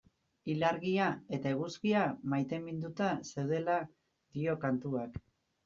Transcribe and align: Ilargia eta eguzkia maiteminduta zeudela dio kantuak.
Ilargia 0.53 1.09
eta 1.39 1.51
eguzkia 1.57 2.01
maiteminduta 2.33 3.13
zeudela 3.29 3.79
dio 3.87 4.59
kantuak. 4.69 5.25